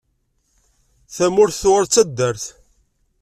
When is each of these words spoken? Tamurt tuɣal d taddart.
Tamurt 1.15 1.55
tuɣal 1.61 1.85
d 1.87 1.91
taddart. 1.93 2.43